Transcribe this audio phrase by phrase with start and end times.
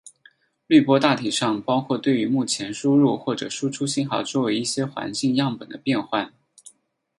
[0.65, 6.33] 滤波大体上包括对于目前输入或者输出信号周围一些环境样本的变换。